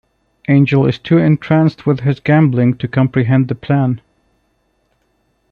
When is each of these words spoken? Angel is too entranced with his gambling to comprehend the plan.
Angel 0.47 0.87
is 0.87 0.97
too 0.97 1.19
entranced 1.19 1.85
with 1.85 1.99
his 1.99 2.19
gambling 2.19 2.75
to 2.79 2.87
comprehend 2.87 3.49
the 3.49 3.53
plan. 3.53 4.01